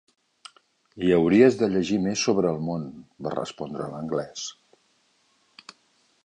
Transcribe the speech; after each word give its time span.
"I 1.09 1.11
hauries 1.17 1.57
de 1.59 1.69
llegir 1.73 1.99
més 2.05 2.23
sobre 2.29 2.53
el 2.53 2.57
món" 2.69 2.87
va 3.27 3.35
respondre 3.37 3.91
l'anglès. 3.93 4.51